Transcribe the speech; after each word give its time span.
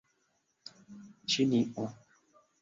ĉinio 1.33 1.85